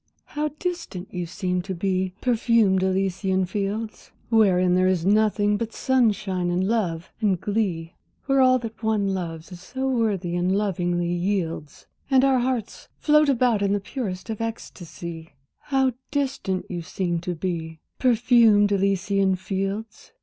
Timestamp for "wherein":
4.31-4.73